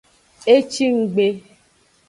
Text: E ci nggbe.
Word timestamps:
E 0.53 0.55
ci 0.71 0.85
nggbe. 0.95 1.27